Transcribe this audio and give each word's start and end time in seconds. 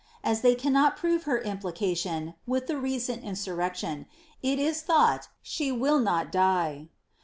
As 0.23 0.41
they 0.41 0.55
cannot 0.55 0.97
prove 0.97 1.25
her 1.25 1.39
implication 1.41 2.33
(with 2.47 2.65
the 2.65 2.75
rec«nt 2.77 3.23
insurrection), 3.23 4.07
it 4.41 4.57
is 4.57 4.81
thought 4.81 5.27
she 5.43 5.71
will 5.71 5.99
not 5.99 6.31
die. 6.31 6.87